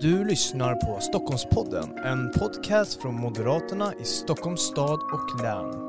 [0.00, 5.88] Du lyssnar på Stockholmspodden, en podcast från Moderaterna i Stockholms stad och län.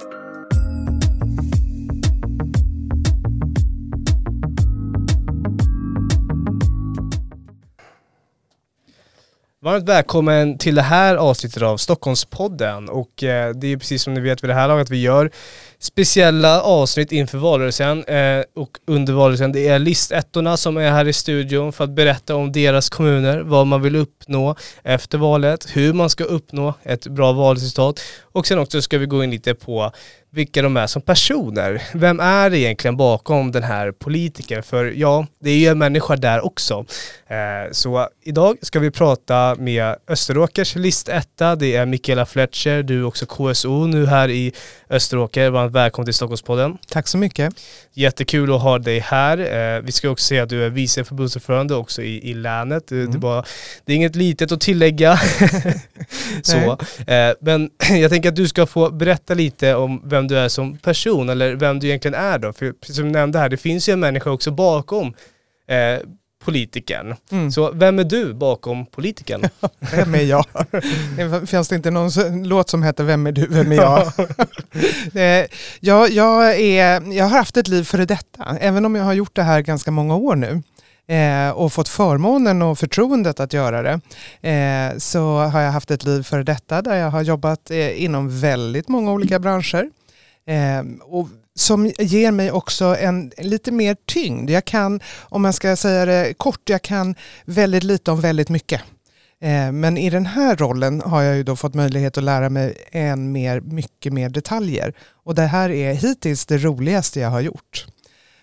[9.62, 14.22] Varmt välkommen till det här avsnittet av Stockholmspodden och eh, det är precis som ni
[14.22, 15.32] vet vid det här laget vi gör
[15.80, 19.52] speciella avsnitt inför valrörelsen eh, och under valrörelsen.
[19.52, 23.68] Det är listettorna som är här i studion för att berätta om deras kommuner, vad
[23.68, 28.82] man vill uppnå efter valet, hur man ska uppnå ett bra valresultat och sen också
[28.82, 29.92] ska vi gå in lite på
[30.32, 31.82] vilka de är som personer.
[31.94, 34.64] Vem är det egentligen bakom den här politikern?
[34.64, 36.86] För ja, det är ju en människa där också.
[37.28, 41.56] Eh, så idag ska vi prata med Österåkers listetta.
[41.56, 44.54] Det är Mikaela Fletcher, du är också KSO nu här i
[44.90, 45.50] Österåker.
[45.70, 46.78] Varmt välkommen till Stockholmspodden.
[46.88, 47.54] Tack så mycket.
[47.94, 49.38] Jättekul att ha dig här.
[49.38, 52.92] Eh, vi ska också säga att du är vice förbundsordförande också i, i länet.
[52.92, 53.12] Mm.
[53.12, 53.44] Det, bara,
[53.86, 55.20] det är inget litet att tillägga.
[56.44, 56.78] så.
[57.08, 60.78] Eh, men jag tänker att du ska få berätta lite om vem du är som
[60.78, 62.54] person eller vem du egentligen är då.
[62.54, 65.14] För som du nämnde här, det finns ju en människa också bakom
[65.68, 66.00] eh,
[66.46, 67.16] politikern.
[67.32, 67.52] Mm.
[67.52, 69.50] Så vem är du bakom politikern?
[69.80, 70.46] vem är jag?
[71.48, 72.12] Finns det inte någon
[72.44, 74.12] låt som heter Vem är du, vem är jag?
[75.16, 75.46] Eh,
[75.80, 79.36] jag, jag, är, jag har haft ett liv före detta, även om jag har gjort
[79.36, 80.62] det här ganska många år nu.
[81.16, 84.00] Eh, och fått förmånen och förtroendet att göra det
[84.50, 88.88] eh, så har jag haft ett liv före detta där jag har jobbat inom väldigt
[88.88, 89.90] många olika branscher.
[91.02, 91.30] Och
[91.60, 94.50] som ger mig också en lite mer tyngd.
[94.50, 97.16] Jag kan, om man ska säga det kort, jag kan
[97.46, 98.82] väldigt lite om väldigt mycket.
[99.42, 102.78] Eh, men i den här rollen har jag ju då fått möjlighet att lära mig
[102.92, 104.94] än mer, mycket mer detaljer.
[105.24, 107.86] Och det här är hittills det roligaste jag har gjort.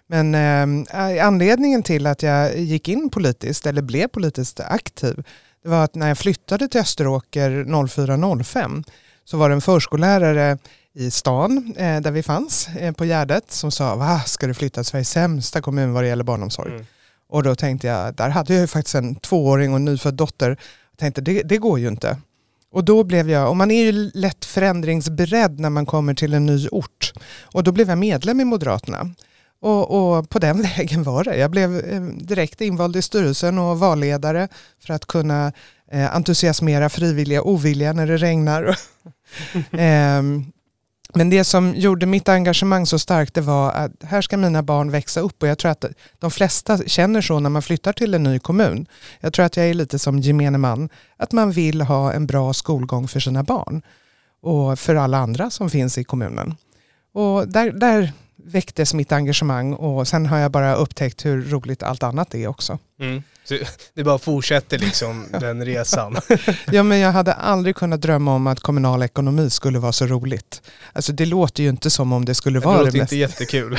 [0.07, 5.23] Men eh, eh anledningen till att jag gick in politiskt, eller blev politiskt aktiv,
[5.63, 8.85] det var att när jag flyttade till Österåker 04-05
[9.25, 10.59] så var det en förskollärare
[10.97, 14.83] i stan eh, där vi fanns eh, på Gärdet som sa, va ska du flytta
[14.83, 16.73] till Sveriges sämsta kommun vad det gäller barnomsorg?
[16.73, 16.87] Mm.
[17.29, 20.49] Och då tänkte jag, där hade jag ju faktiskt en tvååring och en nyfödd dotter.
[20.91, 22.17] Jag tänkte, det, det går ju inte.
[22.71, 26.47] Och då blev jag, och man är ju lätt förändringsberedd när man kommer till en
[26.47, 27.13] ny ort.
[27.43, 29.11] Och då blev jag medlem i Moderaterna.
[29.61, 31.37] Och, och, på den vägen var det.
[31.37, 34.49] Jag blev eh, direkt invald i styrelsen och valledare
[34.87, 35.53] för att kunna
[35.91, 38.65] eh, entusiasmera frivilliga ovilliga när det regnar.
[39.71, 40.23] eh,
[41.15, 44.91] men det som gjorde mitt engagemang så starkt det var att här ska mina barn
[44.91, 45.85] växa upp och jag tror att
[46.19, 48.87] de flesta känner så när man flyttar till en ny kommun.
[49.21, 52.53] Jag tror att jag är lite som gemene man, att man vill ha en bra
[52.53, 53.83] skolgång för sina barn
[54.43, 56.55] och för alla andra som finns i kommunen.
[57.13, 58.13] Och där, där
[58.47, 62.79] väcktes mitt engagemang och sen har jag bara upptäckt hur roligt allt annat är också.
[63.01, 63.23] Mm.
[63.45, 63.59] Så
[63.95, 66.17] det bara fortsätter liksom den resan.
[66.73, 70.63] ja men jag hade aldrig kunnat drömma om att kommunal ekonomi skulle vara så roligt.
[70.93, 73.11] Alltså det låter ju inte som om det skulle vara det, mest.
[73.11, 73.79] Det låter inte jättekul.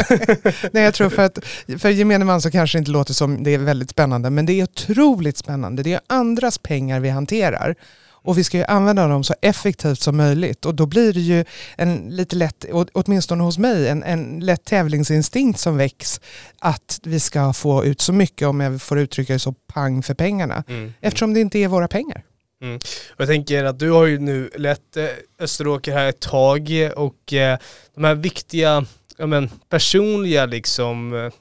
[0.71, 1.39] Nej jag tror för att
[1.79, 4.53] för gemene man så kanske det inte låter som det är väldigt spännande men det
[4.53, 5.83] är otroligt spännande.
[5.83, 7.75] Det är andras pengar vi hanterar.
[8.21, 11.45] Och vi ska ju använda dem så effektivt som möjligt och då blir det ju
[11.75, 16.21] en lite lätt, åtminstone hos mig, en, en lätt tävlingsinstinkt som väcks
[16.59, 20.13] att vi ska få ut så mycket, om jag får uttrycka det så, pang för
[20.13, 20.63] pengarna.
[20.67, 20.81] Mm.
[20.81, 20.93] mm.
[21.01, 22.23] Eftersom det inte är våra pengar.
[22.61, 22.79] Mm.
[23.17, 25.05] Jag tänker att du har ju nu lett eh,
[25.39, 27.57] Österåker här ett tag och eh,
[27.95, 28.85] de här viktiga
[29.17, 31.33] ja, men, personliga liksom eh,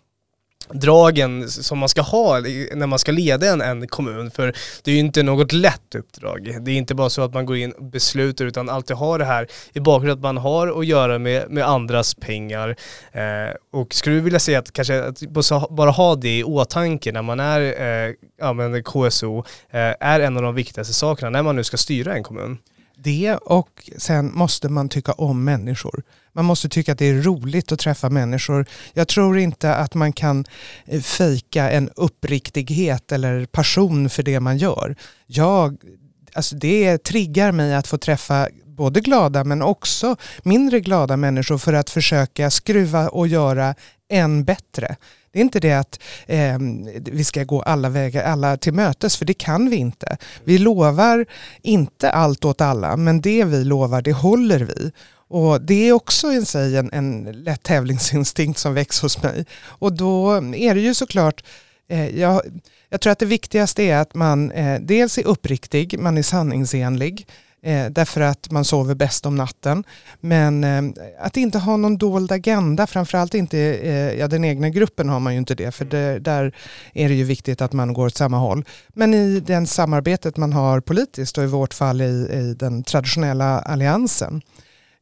[0.72, 2.40] dragen som man ska ha
[2.74, 4.30] när man ska leda en, en kommun.
[4.30, 6.56] För det är ju inte något lätt uppdrag.
[6.60, 9.24] Det är inte bara så att man går in och beslutar utan alltid har det
[9.24, 12.76] här i bakgrunden att man har att göra med, med andras pengar.
[13.12, 15.20] Eh, och skulle du vilja säga att kanske att
[15.70, 19.38] bara ha det i åtanke när man är eh, ja, KSO
[19.70, 22.58] eh, är en av de viktigaste sakerna när man nu ska styra en kommun.
[22.98, 26.02] Det och sen måste man tycka om människor.
[26.32, 28.66] Man måste tycka att det är roligt att träffa människor.
[28.92, 30.44] Jag tror inte att man kan
[30.84, 34.96] eh, fejka en uppriktighet eller passion för det man gör.
[35.26, 35.76] Jag,
[36.32, 41.72] alltså det triggar mig att få träffa både glada men också mindre glada människor för
[41.72, 43.74] att försöka skruva och göra
[44.08, 44.96] än bättre.
[45.36, 46.58] Det är inte det att eh,
[46.96, 50.16] vi ska gå alla vägar, alla till mötes, för det kan vi inte.
[50.44, 51.26] Vi lovar
[51.62, 54.92] inte allt åt alla, men det vi lovar, det håller vi.
[55.28, 59.46] Och det är också i sig en, en lätt tävlingsinstinkt som väcks hos mig.
[59.62, 61.44] Och då är det ju såklart,
[61.88, 62.42] eh, jag,
[62.88, 67.26] jag tror att det viktigaste är att man eh, dels är uppriktig, man är sanningsenlig
[67.66, 69.84] eh, därför att man sover bäst om natten.
[70.20, 70.82] Men eh,
[71.18, 75.32] att inte ha någon dold agenda, framförallt inte, eh, ja den egna gruppen har man
[75.32, 76.54] ju inte det, för det, där
[76.94, 78.64] är det ju viktigt att man går åt samma håll.
[78.88, 83.58] Men i det samarbetet man har politiskt och i vårt fall i, i den traditionella
[83.58, 84.42] alliansen,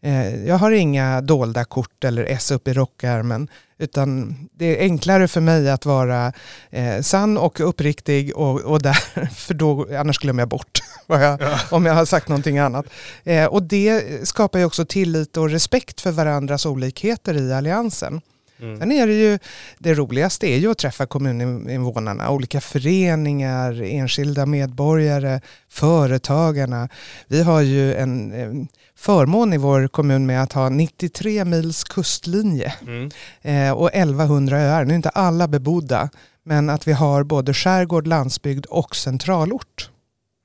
[0.02, 3.48] eh, jag har inga dolda kort eller S upp i rockärmen.
[3.78, 6.32] Utan det är enklare för mig att vara
[6.70, 11.60] eh, sann och uppriktig och, och där, för då, annars glömmer jag bort jag, ja.
[11.70, 12.86] om jag har sagt någonting annat.
[13.24, 18.20] Eh, och det skapar ju också tillit och respekt för varandras olikheter i alliansen.
[18.60, 18.78] Mm.
[18.78, 19.38] Sen är det ju,
[19.78, 26.88] det roligaste är ju att träffa kommuninvånarna, olika föreningar, enskilda medborgare, företagarna.
[27.26, 33.10] Vi har ju en förmån i vår kommun med att ha 93 mils kustlinje mm.
[33.42, 34.84] eh, och 1100 öar.
[34.84, 36.10] Nu är inte alla bebodda,
[36.44, 39.90] men att vi har både skärgård, landsbygd och centralort.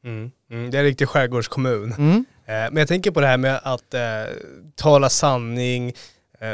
[0.03, 0.31] Mm.
[0.51, 1.93] Mm, det är en riktig skärgårdskommun.
[1.97, 2.25] Mm.
[2.45, 4.01] Eh, men jag tänker på det här med att eh,
[4.75, 5.93] tala sanning,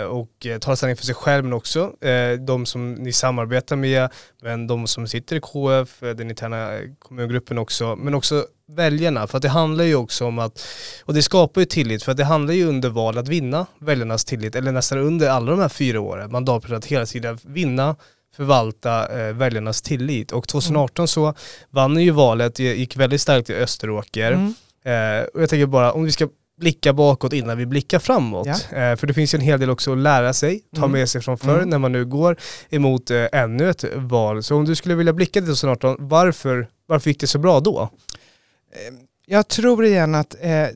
[0.09, 4.09] och eh, tala sanning för sig själv men också eh, de som ni samarbetar med,
[4.41, 9.27] men de som sitter i KF, den interna kommungruppen också, men också väljarna.
[9.27, 10.65] För att det handlar ju också om att,
[11.05, 14.25] och det skapar ju tillit, för att det handlar ju under val att vinna väljarnas
[14.25, 17.95] tillit, eller nästan under alla de här fyra åren, mandatperioden, att hela tiden vinna
[18.35, 20.31] förvalta eh, väljarnas tillit.
[20.31, 21.07] Och 2018 mm.
[21.07, 21.33] så
[21.69, 24.31] vann ni ju valet, gick väldigt starkt i Österåker.
[24.31, 24.53] Mm.
[24.85, 28.47] Eh, och jag tänker bara, om vi ska blicka bakåt innan vi blickar framåt.
[28.47, 28.77] Ja.
[28.77, 30.91] Eh, för det finns ju en hel del också att lära sig, ta mm.
[30.91, 31.69] med sig från förr mm.
[31.69, 32.37] när man nu går
[32.69, 34.43] emot eh, ännu ett val.
[34.43, 37.89] Så om du skulle vilja blicka till 2018, varför, varför gick det så bra då?
[38.71, 38.93] Eh,
[39.25, 40.67] jag tror igen att eh,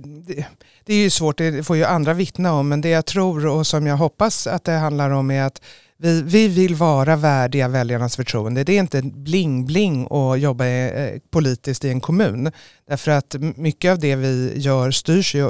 [0.00, 0.46] det,
[0.84, 3.66] det, är ju svårt, det får ju andra vittna om, men det jag tror och
[3.66, 5.62] som jag hoppas att det handlar om är att
[5.98, 8.64] vi, vi vill vara värdiga väljarnas förtroende.
[8.64, 12.52] Det är inte bling-bling att jobba eh, politiskt i en kommun.
[12.88, 15.44] Därför att mycket av det vi gör styrs ju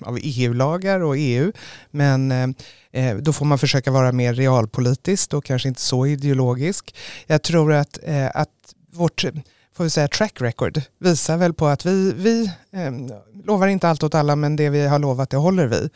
[0.00, 1.52] av EU-lagar och EU.
[1.90, 2.48] Men eh,
[2.92, 6.94] eh, då får man försöka vara mer realpolitiskt och kanske inte så ideologisk.
[7.26, 7.98] Jag tror att,
[8.34, 8.48] att
[8.92, 9.24] vårt
[9.76, 12.50] får vi säga, track record visar väl på att vi, vi
[13.44, 15.88] lovar inte allt åt alla men det vi har lovat det håller vi.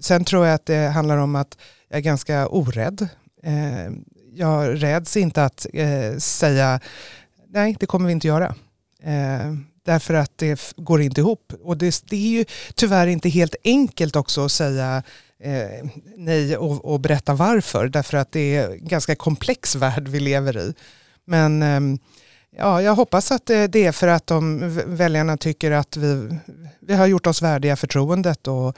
[0.00, 1.56] sen tror jag att det handlar om att
[1.88, 3.08] jag är ganska orädd.
[3.42, 3.90] Eh,
[4.34, 6.80] jag räds inte att eh, säga
[7.48, 8.54] nej, det kommer vi inte göra.
[9.02, 9.52] Eh,
[9.84, 11.52] därför att det går inte ihop.
[11.62, 12.44] Och det, det, är ju
[12.74, 15.02] tyvärr inte helt enkelt också att säga
[15.40, 17.88] eh, nej och, och, berätta varför.
[17.88, 20.74] Därför att det är en ganska komplex värld vi lever i.
[21.24, 21.98] Men eh,
[22.56, 26.38] ja, jag hoppas att eh, det är för att de väljarna tycker att vi,
[26.80, 28.76] vi har gjort oss värdiga förtroendet och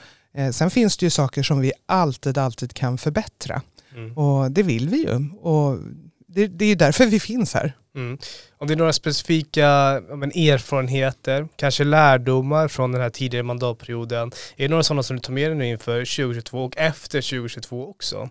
[0.53, 3.63] sen finns det ju saker som vi alltid, alltid kan förbättra.
[3.95, 4.19] Mm.
[4.19, 5.31] Och det vill vi ju.
[5.41, 5.79] Och
[6.27, 7.77] det, det är ju därför vi finns här.
[7.99, 8.19] Mm.
[8.59, 14.63] Om det är några specifika men, erfarenheter, kanske lärdomar från den här tidigare mandatperioden, är
[14.63, 18.29] det några sådana som du tar med dig nu inför 2022 och efter 2022 också?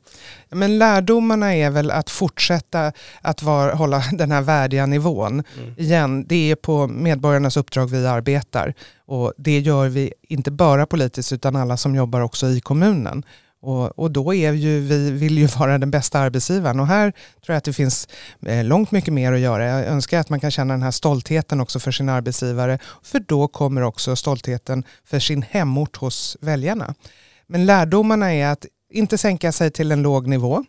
[0.49, 2.91] Men lärdomarna är väl att fortsätta
[3.21, 5.43] att var, hålla den här värdiga nivån.
[5.57, 5.73] Mm.
[5.77, 8.73] Igen, det är på medborgarnas uppdrag vi arbetar
[9.05, 13.23] och det gör vi inte bara politiskt utan alla som jobbar också i kommunen.
[13.61, 17.53] Och, och, då är ju, vi vill ju vara den bästa arbetsgivaren och här tror
[17.53, 18.07] jag att det finns
[18.45, 19.65] eh, långt mycket mer att göra.
[19.65, 23.47] Jag önskar att man kan känna den här stoltheten också för sin arbetsgivare för då
[23.47, 26.93] kommer också stoltheten för sin hemort hos väljarna.
[27.47, 30.63] Men lärdomarna är att inte sänka sig till en låg nivå.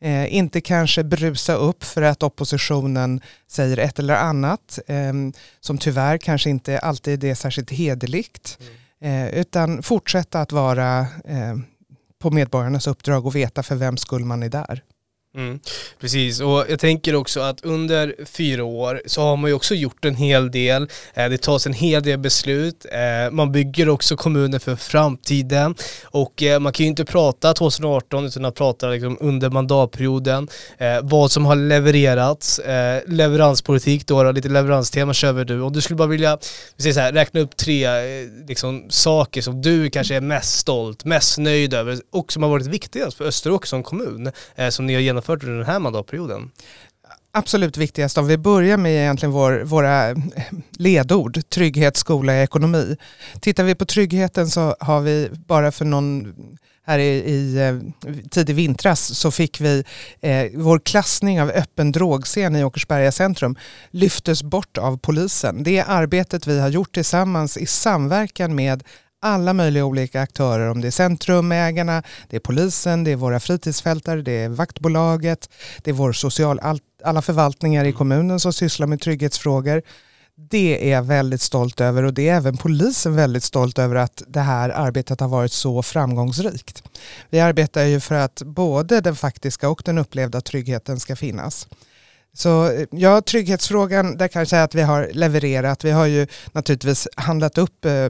[0.00, 5.12] Eh, inte kanske brusa upp för att oppositionen säger ett eller annat eh,
[5.60, 8.58] som tyvärr kanske inte alltid är särskilt hederligt.
[8.60, 8.72] Mm.
[9.02, 11.56] Eh, utan fortsätta att vara eh,
[12.22, 14.82] på medborgarnas uppdrag och veta för vem skull man är där.
[15.34, 15.60] Mm,
[16.00, 20.04] precis, och jag tänker också att under fyra år så har man ju också gjort
[20.04, 20.88] en hel del.
[21.14, 22.86] Eh, det tas en hel del beslut.
[22.92, 25.74] Eh, man bygger också kommuner för framtiden
[26.04, 30.48] och eh, man kan ju inte prata 2018 utan att prata liksom under mandatperioden.
[31.02, 32.60] Vad som har levererats,
[33.06, 35.62] leveranspolitik då, lite leveranstema kör vi nu.
[35.62, 36.38] Om du skulle bara vilja
[36.76, 37.88] så här, räkna upp tre
[38.48, 42.66] liksom, saker som du kanske är mest stolt, mest nöjd över och som har varit
[42.66, 44.32] viktigast för Österåker som kommun
[44.70, 46.50] som ni har genomfört genomfört under den här mandatperioden?
[47.34, 50.16] Absolut viktigast, om vi börjar med egentligen vår, våra eh,
[50.78, 52.96] ledord, trygghet, skola, ekonomi.
[53.40, 56.34] Tittar vi på tryggheten så har vi bara för någon
[56.84, 59.84] här i, i eh, tidig vintras så fick vi
[60.20, 63.56] eh, vår klassning av öppen drogscen i Åkersberga centrum
[63.90, 65.62] lyftes bort av polisen.
[65.62, 68.82] Det arbetet vi har gjort tillsammans i samverkan med
[69.22, 74.22] alla möjliga olika aktörer, om det är centrumägarna, det är polisen, det är våra fritidsfältare,
[74.22, 75.48] det är vaktbolaget,
[75.82, 79.82] det är vår social, all, alla förvaltningar i kommunen som sysslar med trygghetsfrågor.
[80.50, 84.22] Det är jag väldigt stolt över och det är även polisen väldigt stolt över att
[84.26, 86.82] det här arbetet har varit så framgångsrikt.
[87.30, 91.68] Vi arbetar ju för att både den faktiska och den upplevda tryggheten ska finnas.
[92.34, 95.84] Så ja, trygghetsfrågan, där kan jag säga att vi har levererat.
[95.84, 98.08] Vi har ju naturligtvis handlat upp eh,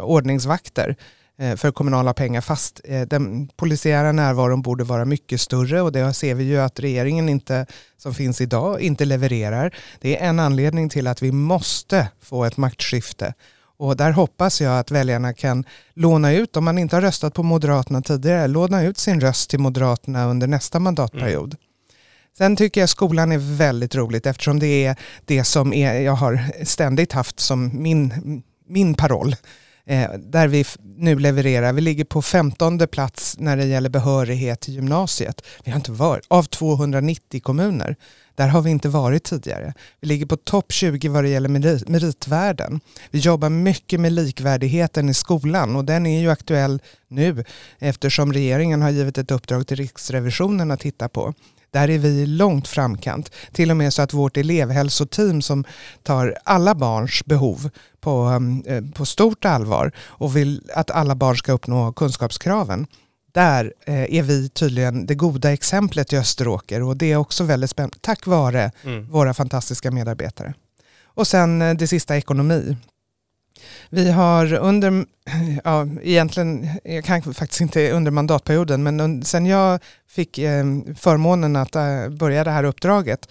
[0.00, 0.96] ordningsvakter
[1.38, 6.14] eh, för kommunala pengar fast eh, den polisiära närvaron borde vara mycket större och det
[6.14, 7.66] ser vi ju att regeringen inte,
[7.96, 9.74] som finns idag inte levererar.
[10.00, 13.34] Det är en anledning till att vi måste få ett maktskifte
[13.80, 17.42] och där hoppas jag att väljarna kan låna ut, om man inte har röstat på
[17.42, 21.54] Moderaterna tidigare, låna ut sin röst till Moderaterna under nästa mandatperiod.
[21.54, 21.69] Mm.
[22.38, 26.64] Sen tycker jag skolan är väldigt roligt eftersom det är det som är, jag har
[26.64, 29.36] ständigt haft som min, min paroll.
[29.86, 30.64] Eh, där vi
[30.96, 31.72] nu levererar.
[31.72, 35.42] Vi ligger på 15 plats när det gäller behörighet till gymnasiet.
[35.64, 37.96] Vi har inte varit, av 290 kommuner.
[38.34, 39.74] Där har vi inte varit tidigare.
[40.00, 42.80] Vi ligger på topp 20 vad det gäller merit, meritvärden.
[43.10, 47.44] Vi jobbar mycket med likvärdigheten i skolan och den är ju aktuell nu
[47.78, 51.34] eftersom regeringen har givit ett uppdrag till Riksrevisionen att titta på.
[51.70, 53.30] Där är vi långt framkant.
[53.52, 55.64] Till och med så att vårt elevhälsoteam som
[56.02, 61.36] tar alla barns behov på, um, eh, på stort allvar och vill att alla barn
[61.36, 62.86] ska uppnå kunskapskraven.
[63.32, 67.70] Där eh, är vi tydligen det goda exemplet i Österåker och det är också väldigt
[67.70, 69.10] spännande tack vare mm.
[69.10, 70.54] våra fantastiska medarbetare.
[71.04, 72.76] Och sen eh, det sista ekonomi.
[73.90, 75.04] Vi har under,
[75.64, 80.64] ja egentligen, jag kan faktiskt inte under mandatperioden, men sen jag fick eh,
[80.96, 83.28] förmånen att eh, börja det här uppdraget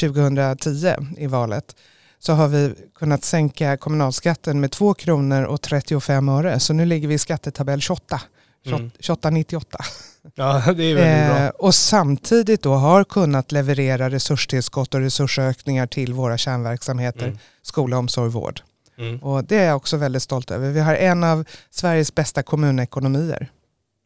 [0.00, 1.74] 2010 i valet
[2.18, 6.60] så har vi kunnat sänka kommunalskatten med 2 kronor och 35 öre.
[6.60, 8.20] Så nu ligger vi i skattetabell 28.
[8.64, 9.78] 2898.
[9.78, 10.32] Mm.
[10.34, 11.44] Ja, det är väldigt bra.
[11.44, 17.38] Eh, och samtidigt då har kunnat leverera resurstillskott och resursökningar till våra kärnverksamheter, mm.
[17.62, 18.60] skola, omsorg, vård.
[19.00, 19.18] Mm.
[19.18, 20.70] Och det är jag också väldigt stolt över.
[20.70, 23.50] Vi har en av Sveriges bästa kommunekonomier.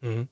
[0.03, 0.27] Mm.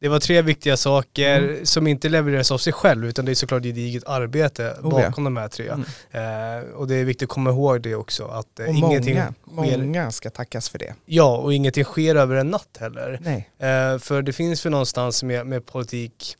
[0.00, 1.66] Det var tre viktiga saker mm.
[1.66, 5.30] som inte levereras av sig själv utan det är såklart gediget arbete oh, bakom ja.
[5.30, 5.68] de här tre.
[5.68, 5.84] Mm.
[6.10, 8.24] Eh, och det är viktigt att komma ihåg det också.
[8.24, 9.78] Att eh, och ingenting många, sker...
[9.78, 10.94] många ska tackas för det.
[11.04, 13.18] Ja, och ingenting sker över en natt heller.
[13.22, 13.50] Nej.
[13.58, 16.36] Eh, för det finns för någonstans med, med politik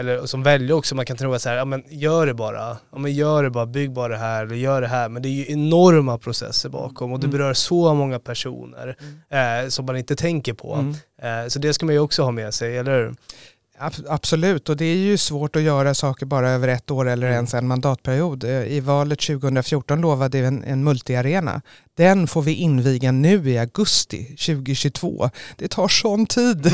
[0.00, 2.76] eller som väljer också, man kan tro att så här, ja men gör det bara,
[2.92, 5.08] ja men gör det bara, bygg bara det här eller gör det här.
[5.08, 7.38] Men det är ju enorma processer bakom och det mm.
[7.38, 8.96] berör så många personer
[9.30, 9.64] mm.
[9.64, 10.74] eh, som man inte tänker på.
[10.74, 11.44] Mm.
[11.44, 13.14] Eh, så det ska man ju också ha med sig, eller hur?
[14.08, 17.34] Absolut, och det är ju svårt att göra saker bara över ett år eller mm.
[17.34, 18.44] ens en mandatperiod.
[18.44, 21.62] Eh, I valet 2014 lovade vi en, en multiarena.
[21.96, 25.30] Den får vi inviga nu i augusti 2022.
[25.56, 26.66] Det tar sån tid.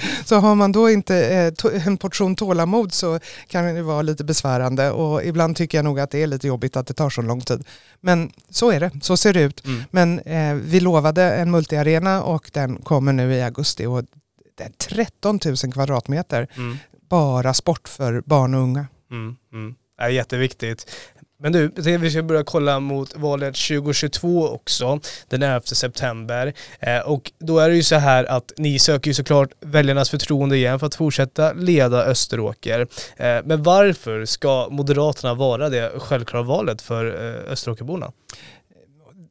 [0.24, 1.16] så har man då inte
[1.64, 6.00] eh, en portion tålamod så kan det vara lite besvärande och ibland tycker jag nog
[6.00, 7.64] att det är lite jobbigt att det tar så lång tid.
[8.00, 9.66] Men så är det, så ser det ut.
[9.66, 9.82] Mm.
[9.90, 14.02] Men eh, vi lovade en multiarena och den kommer nu i augusti och
[14.78, 16.48] 13 000 kvadratmeter.
[16.56, 16.76] Mm.
[17.08, 18.86] Bara sport för barn och unga.
[19.10, 19.74] Mm, mm.
[19.98, 20.86] är jätteviktigt.
[21.44, 21.68] Men du,
[21.98, 26.52] vi ska börja kolla mot valet 2022 också, den 11 september.
[26.80, 30.56] Eh, och då är det ju så här att ni söker ju såklart väljarnas förtroende
[30.56, 32.80] igen för att fortsätta leda Österåker.
[33.16, 38.12] Eh, men varför ska Moderaterna vara det självklara valet för eh, Österåkerborna?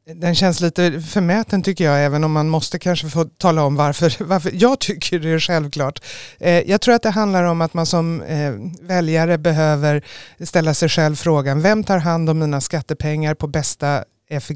[0.06, 4.14] Den känns lite förmäten tycker jag, även om man måste kanske få tala om varför,
[4.24, 6.02] varför jag tycker det är självklart.
[6.38, 10.04] Eh, jag tror att det handlar om att man som eh, väljare behöver
[10.40, 14.04] ställa sig själv frågan, vem tar hand om mina skattepengar på bästa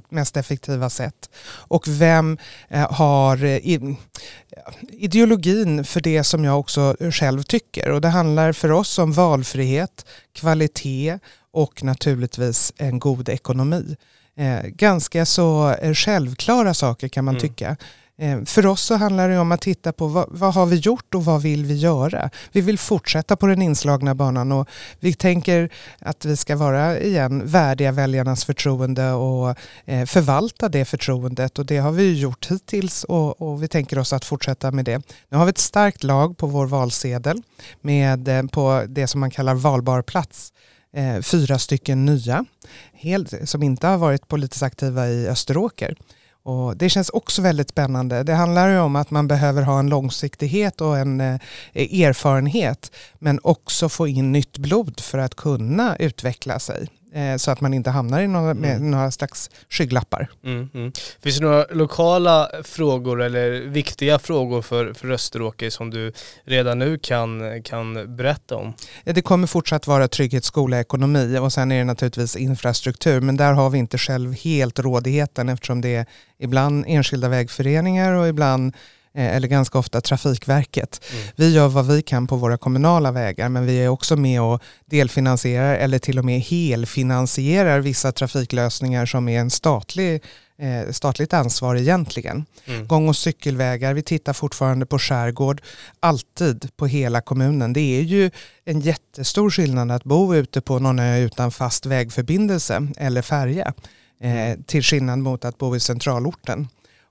[0.08, 1.30] mest effektiva sätt
[1.68, 2.38] och vem
[2.68, 3.80] eh, har eh, eh,
[4.90, 10.06] ideologin för det som jag också själv tycker och det handlar för oss om valfrihet,
[10.32, 11.18] kvalitet
[11.50, 13.96] och naturligtvis en god ekonomi.
[14.38, 17.40] Eh, ganska så eh, självklara saker kan man mm.
[17.40, 17.76] tycka.
[18.20, 21.14] Eh, för oss så handlar det om att titta på vad, vad, har vi gjort
[21.14, 22.30] och vad vill vi göra?
[22.52, 24.68] Vi vill fortsätta på den inslagna banan och
[25.00, 29.54] vi tänker att vi ska vara igen värdiga väljarnas förtroende och
[29.84, 34.12] eh, förvalta det förtroendet och det har vi gjort hittills och, och, vi tänker oss
[34.12, 35.02] att fortsätta med det.
[35.28, 37.42] Nu har vi ett starkt lag på vår valsedel
[37.80, 40.52] med, på det som man kallar valbar plats
[40.92, 42.44] eh, fyra stycken nya
[42.92, 45.96] helt, som inte har varit politiskt aktiva i Österåker.
[46.42, 48.22] Och det känns också väldigt spännande.
[48.22, 51.40] Det handlar ju om att man behöver ha en långsiktighet och en eh,
[51.74, 57.60] erfarenhet men också få in nytt blod för att kunna utveckla sig eh, så att
[57.60, 58.90] man inte hamnar i några, med Mm.
[58.90, 60.28] några slags skygglappar.
[60.44, 60.92] Mm, mm.
[61.22, 66.12] Finns det några lokala frågor eller viktiga frågor för, för Österåker som du
[66.44, 68.74] redan nu kan, kan berätta om?
[69.04, 73.36] Ja, Det kommer fortsatt vara trygghet, skola, ekonomi och sen är det naturligtvis infrastruktur men
[73.36, 76.06] där har vi inte själv helt rådigheten eftersom det är
[76.38, 78.80] ibland enskilda vägföreningar och ibland eh,
[79.22, 81.00] eller ganska ofta Trafikverket.
[81.12, 81.24] Mm.
[81.36, 84.62] Vi gör vad vi kan på våra kommunala vägar men vi är också med och
[84.86, 90.22] delfinansierar eller till och med helfinansierar vissa trafiklösningar som är en statlig,
[90.58, 92.46] eh, statligt ansvar egentligen.
[92.66, 92.86] Mm.
[92.86, 95.60] Gång och cykelvägar, vi tittar fortfarande på skärgård,
[96.00, 97.72] alltid på hela kommunen.
[97.72, 98.30] Det är ju
[98.64, 103.72] en jättestor skillnad att bo ute på någon ö utan fast vägförbindelse eller färja
[104.20, 106.68] eh, till skillnad mot att bo i centralorten.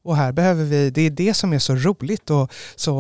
[0.08, 2.94] Och här behöver vi, det är det som är så roligt och så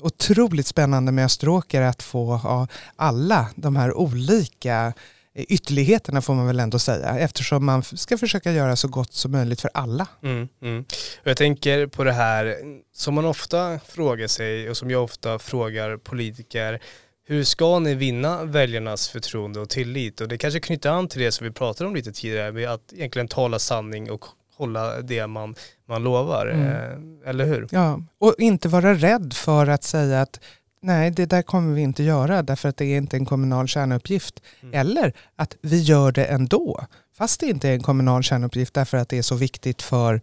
[0.00, 2.66] otroligt spännande med Österåker att få ha
[2.96, 4.92] alla de här olika
[5.34, 9.60] ytterligheterna får man väl ändå säga eftersom man ska försöka göra så gott som möjligt
[9.60, 10.06] för alla.
[10.22, 10.84] Mm, mm.
[11.20, 12.56] Och jag tänker på det här
[12.94, 16.80] som man ofta frågar sig och som jag ofta frågar politiker.
[17.26, 20.20] Hur ska ni vinna väljarnas förtroende och tillit?
[20.20, 22.92] Och det kanske knyter an till det som vi pratade om lite tidigare med att
[22.92, 24.24] egentligen tala sanning och
[24.62, 25.54] hålla det man,
[25.88, 26.46] man lovar.
[26.46, 26.66] Mm.
[26.66, 27.68] Eh, eller hur?
[27.70, 30.40] Ja, och inte vara rädd för att säga att
[30.82, 34.42] nej, det där kommer vi inte göra därför att det är inte en kommunal kärnuppgift.
[34.62, 34.74] Mm.
[34.74, 36.86] Eller att vi gör det ändå,
[37.18, 40.20] fast det inte är en kommunal kärnuppgift därför att det är så viktigt för,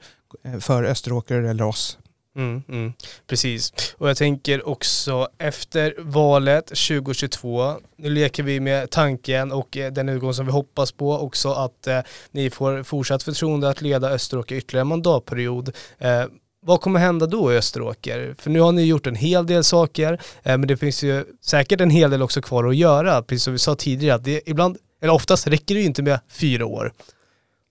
[0.59, 1.97] för Österåker eller oss.
[2.35, 2.93] Mm, mm,
[3.27, 3.73] precis.
[3.97, 10.09] Och jag tänker också efter valet 2022, nu leker vi med tanken och eh, den
[10.09, 11.99] utgång som vi hoppas på också att eh,
[12.31, 15.75] ni får fortsatt förtroende att leda Österåker ytterligare en mandatperiod.
[15.97, 16.23] Eh,
[16.61, 18.35] vad kommer hända då i Österåker?
[18.37, 21.81] För nu har ni gjort en hel del saker, eh, men det finns ju säkert
[21.81, 23.21] en hel del också kvar att göra.
[23.21, 26.19] Precis som vi sa tidigare, att det ibland, eller oftast räcker det ju inte med
[26.29, 26.93] fyra år.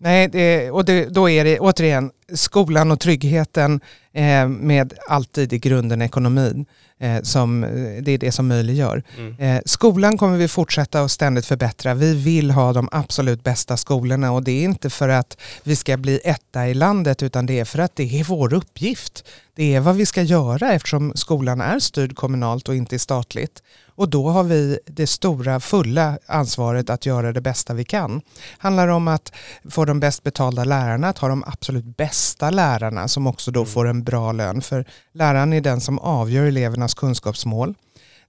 [0.00, 3.80] Nej, det, och det, då är det återigen skolan och tryggheten
[4.12, 6.66] eh, med alltid i grunden ekonomin.
[7.00, 7.60] Eh, som,
[8.02, 9.02] det är det som möjliggör.
[9.18, 9.36] Mm.
[9.38, 11.94] Eh, skolan kommer vi fortsätta att ständigt förbättra.
[11.94, 15.96] Vi vill ha de absolut bästa skolorna och det är inte för att vi ska
[15.96, 19.24] bli etta i landet utan det är för att det är vår uppgift.
[19.54, 23.62] Det är vad vi ska göra eftersom skolan är styrd kommunalt och inte statligt.
[23.98, 28.20] Och då har vi det stora fulla ansvaret att göra det bästa vi kan.
[28.58, 29.32] handlar om att
[29.70, 33.72] få de bäst betalda lärarna, att ha de absolut bästa lärarna som också då Mm.
[33.72, 34.62] får en bra lön.
[34.62, 34.84] För
[35.14, 36.46] läraren är den som avgör
[36.88, 37.74] skolans kunskapsmål.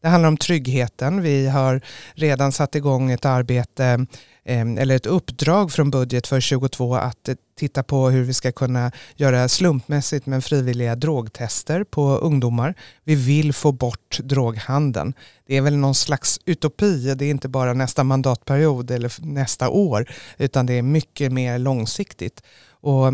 [0.02, 1.22] Det handlar om tryggheten.
[1.22, 1.82] Vi har
[2.14, 4.06] redan satt igång ett arbete
[4.46, 8.92] eller ett uppdrag från budget för 22 att eh, titta på hur vi ska kunna
[9.16, 12.76] göra slumpmässigt men frivilliga drogtester på ungdomar.
[13.04, 15.14] Vi vill få bort droghandeln.
[15.48, 20.10] Det är väl någon slags utopi, det är inte bara nästa mandatperiod eller nästa år
[20.38, 22.44] utan det är mycket mer långsiktigt.
[22.82, 23.14] Och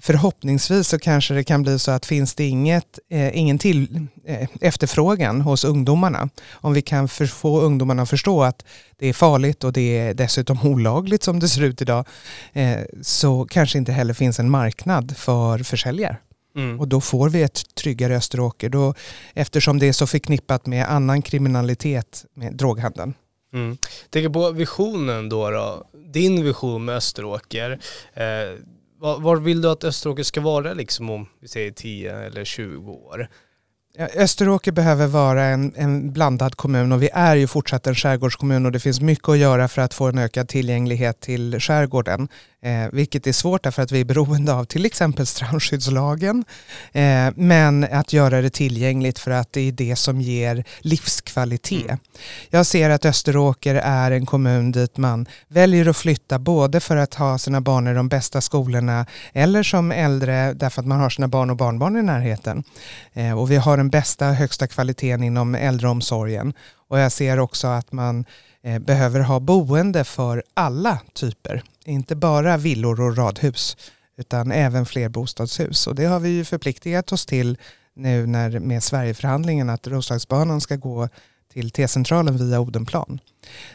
[0.00, 4.48] förhoppningsvis så kanske det kan bli så att finns det inget, eh, ingen till, eh,
[4.60, 8.64] efterfrågan hos ungdomarna, om vi kan för, få ungdomarna att förstå att
[8.98, 12.06] det är farligt och det är dessutom olagligt som det ser ut idag,
[12.52, 16.16] eh, så kanske inte heller finns en marknad för försäljare.
[16.56, 16.80] Mm.
[16.80, 18.94] Och då får vi ett tryggare Österåker, då,
[19.34, 23.14] eftersom det är så förknippat med annan kriminalitet med droghandeln.
[23.54, 23.76] Mm.
[24.10, 25.84] Tänker på visionen då, då.
[26.12, 27.80] Din vision med Österåker.
[28.14, 28.58] Eh,
[29.04, 32.92] var, var vill du att Österåker ska vara liksom om vi säger 10 eller 20
[32.92, 33.28] år?
[33.96, 38.66] Ja, Österåker behöver vara en, en blandad kommun och vi är ju fortsatt en skärgårdskommun
[38.66, 42.28] och det finns mycket att göra för att få en ökad tillgänglighet till skärgården.
[42.64, 46.44] Eh, vilket är svårt därför att vi är beroende av till exempel strandskyddslagen.
[46.92, 51.84] Eh, men att göra det tillgängligt för att det är det som ger livskvalitet.
[51.84, 51.98] Mm.
[52.50, 57.14] Jag ser att Österåker är en kommun dit man väljer att flytta både för att
[57.14, 61.28] ha sina barn i de bästa skolorna eller som äldre därför att man har sina
[61.28, 62.64] barn och barnbarn i närheten.
[63.12, 66.52] Eh, och vi har den bästa högsta kvaliteten inom äldreomsorgen.
[66.88, 68.24] Och jag ser också att man
[68.62, 71.62] eh, behöver ha boende för alla typer.
[71.84, 73.76] Inte bara villor och radhus
[74.16, 75.86] utan även fler bostadshus.
[75.86, 77.58] Och det har vi ju förpliktigat oss till
[77.94, 81.08] nu när med Sverigeförhandlingen att Roslagsbanan ska gå
[81.52, 83.20] till T-centralen via Odenplan.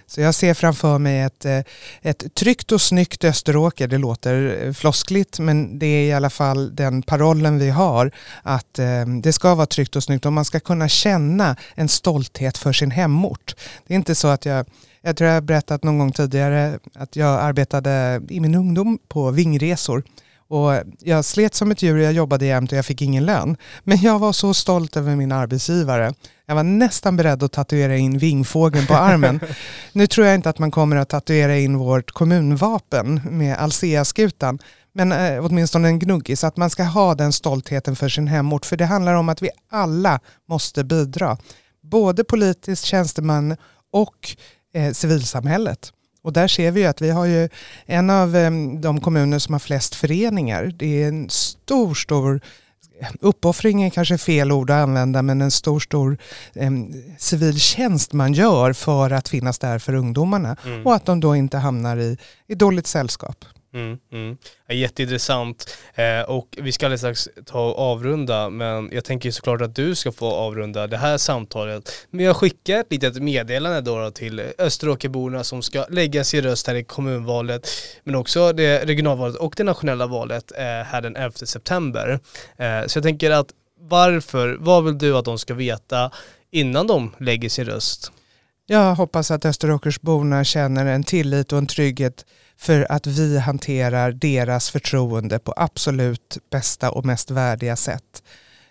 [0.08, 1.60] Så jag ser framför mig ett, eh,
[2.02, 3.88] ett tryggt och snyggt Österåker.
[3.88, 8.12] Det låter eh, floskligt men det är i alla fall den parollen vi har
[8.44, 12.58] att eh, det ska vara tryggt och snyggt och man ska kunna känna en stolthet
[12.58, 13.56] för sin hemort.
[13.88, 14.66] Det är inte så att jag
[15.02, 19.32] jag tror jag har berättat någon gång tidigare att jag arbetade i min ungdom på
[19.32, 20.04] vingresor
[20.48, 23.58] Och jag slet som ett djur, jag jobbade jämt och jag fick ingen lön.
[23.84, 26.14] Men jag var så stolt över min arbetsgivare.
[26.46, 29.40] Jag var nästan beredd att tatuera in vingfågeln på armen.
[29.94, 34.60] nu tror jag inte att man kommer att tatuera in vårt kommunvapen med Alsea-skutan.
[34.94, 38.66] Men eh, åtminstone en gnuggis, att man ska ha den stoltheten för sin hemort.
[38.66, 41.38] För det handlar om att vi alla måste bidra.
[41.82, 43.56] Både politiskt, tjänsteman
[43.92, 44.36] och
[44.74, 45.94] eh, civilsamhället.
[46.22, 47.50] Och där ser vi ju att vi har ju
[47.86, 50.74] en av eh, de kommuner som har flest föreningar.
[50.76, 52.42] Det är en stor, stor
[53.20, 56.18] uppoffring är kanske fel ord att använda men en stor, stor
[56.54, 56.72] eh,
[57.18, 60.86] civil tjänst man gör för att finnas där för ungdomarna mm.
[60.86, 63.46] och att de då inte hamnar i, i dåligt sällskap.
[63.74, 64.38] Mm, mm.
[64.70, 65.78] Jätteintressant.
[65.96, 69.96] Eh, och vi ska alldeles strax ta och avrunda, men jag tänker såklart att du
[69.96, 71.92] ska få avrunda det här samtalet.
[72.10, 76.76] Men jag skickar ett litet meddelande då till Österåkerborna som ska lägga sin röst här
[76.76, 77.70] i kommunvalet,
[78.04, 82.20] men också det regionalvalet och det nationella valet eh, här den 11 september.
[82.58, 83.48] Eh, så jag tänker att
[83.80, 86.12] varför, vad vill du att de ska veta
[86.52, 88.12] innan de lägger sin röst?
[88.72, 92.26] Jag hoppas att Österåkersborna känner en tillit och en trygghet
[92.60, 98.24] för att vi hanterar deras förtroende på absolut bästa och mest värdiga sätt.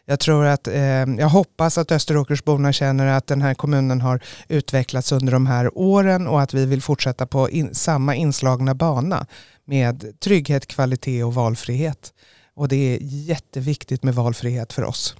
[0.04, 0.74] Jag tror att, eh,
[1.18, 6.26] jag hoppas att Österåkersborna känner att den här kommunen har utvecklats under de här åren
[6.26, 9.26] och att vi vill fortsätta på in, samma inslagna bana
[9.64, 12.12] med trygghet, kvalitet och valfrihet.
[12.54, 15.16] Och det är jätteviktigt med valfrihet för oss.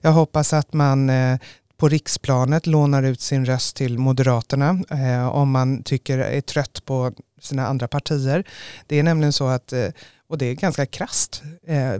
[0.00, 1.38] Jag hoppas att man eh,
[1.78, 7.12] på riksplanet lånar ut sin röst till Moderaterna eh, om man tycker är trött på
[7.40, 8.44] sina andra partier.
[8.86, 9.88] Det är nämligen så att, eh,
[10.28, 11.94] och det är ganska krast, eh,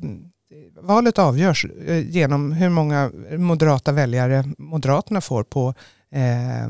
[0.80, 5.74] valet avgörs eh, genom hur många moderata väljare Moderaterna får på
[6.12, 6.68] eh,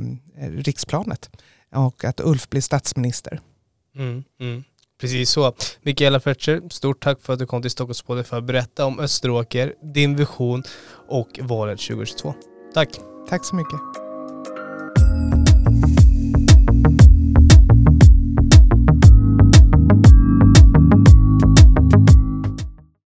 [0.49, 1.31] riksplanet
[1.75, 3.41] och att Ulf blir statsminister.
[3.97, 4.65] Mm, mm.
[5.01, 5.55] Precis så.
[5.83, 9.75] Mikaela Fletcher, stort tack för att du kom till Stockholmspodden för att berätta om Österåker,
[9.95, 10.63] din vision
[11.09, 12.35] och valet 2022.
[12.75, 13.01] Tack.
[13.29, 14.08] Tack så mycket.